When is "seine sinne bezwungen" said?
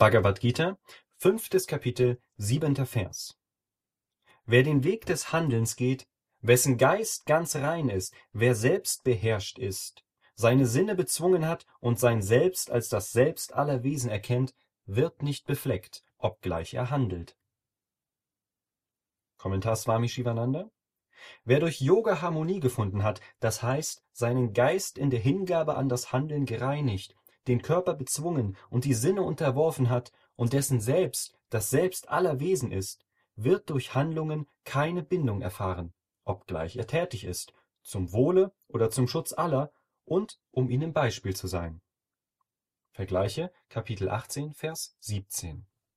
10.34-11.46